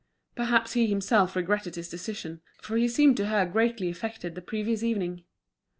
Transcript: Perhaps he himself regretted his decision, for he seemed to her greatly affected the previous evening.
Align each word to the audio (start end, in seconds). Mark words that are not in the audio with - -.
Perhaps 0.33 0.73
he 0.73 0.87
himself 0.87 1.35
regretted 1.35 1.75
his 1.75 1.87
decision, 1.87 2.41
for 2.59 2.75
he 2.75 2.87
seemed 2.87 3.17
to 3.17 3.27
her 3.27 3.45
greatly 3.45 3.87
affected 3.87 4.33
the 4.33 4.41
previous 4.41 4.81
evening. 4.81 5.25